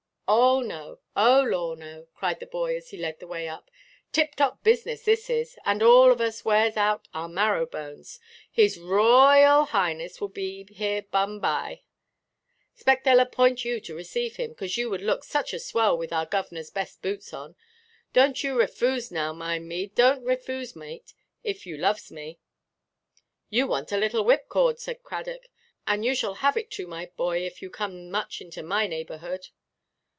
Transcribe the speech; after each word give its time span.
"Oh 0.33 0.61
no! 0.61 0.99
oh 1.13 1.41
lor 1.45 1.75
no," 1.75 2.07
cried 2.15 2.39
the 2.39 2.45
boy 2.45 2.77
as 2.77 2.91
he 2.91 2.97
led 2.97 3.19
the 3.19 3.27
way 3.27 3.47
in; 3.47 3.59
"tip–top 4.13 4.63
business 4.63 5.03
this 5.03 5.29
is, 5.29 5.57
and 5.65 5.83
all 5.83 6.09
of 6.09 6.21
us 6.21 6.45
wears 6.45 6.77
out 6.77 7.09
our 7.13 7.27
marrow–bones. 7.27 8.17
His 8.49 8.79
Ro–oyal 8.79 9.67
Highness 9.67 10.21
will 10.21 10.29
be 10.29 10.63
here 10.71 11.01
bumbye. 11.01 11.81
'Spect 12.73 13.05
theyʼll 13.05 13.21
appoint 13.23 13.65
you 13.65 13.81
to 13.81 13.93
receive 13.93 14.37
him, 14.37 14.55
'cos 14.55 14.77
you 14.77 14.89
would 14.89 15.01
look 15.01 15.25
such 15.25 15.51
a 15.51 15.59
swell 15.59 15.97
with 15.97 16.13
our 16.13 16.25
governorʼs 16.25 16.73
best 16.73 17.01
boots 17.01 17.33
on. 17.33 17.57
Donʼt 18.13 18.43
you 18.45 18.55
refoose 18.55 19.11
now, 19.11 19.33
mind 19.33 19.67
me, 19.67 19.89
donʼt 19.89 20.23
refoose, 20.23 20.77
mate, 20.77 21.13
if 21.43 21.65
you 21.67 21.75
loves 21.75 22.09
me." 22.09 22.39
"You 23.49 23.67
want 23.67 23.91
a 23.91 23.97
little 23.97 24.23
whipcord," 24.23 24.79
said 24.79 25.03
Cradock; 25.03 25.49
"and 25.85 26.05
you 26.05 26.15
shall 26.15 26.35
have 26.35 26.55
it 26.55 26.71
too, 26.71 26.87
my 26.87 27.07
boy, 27.17 27.39
if 27.45 27.61
you 27.61 27.69
come 27.69 28.09
much 28.09 28.39
into 28.39 28.63
my 28.63 28.87
neighbourhood." 28.87 29.49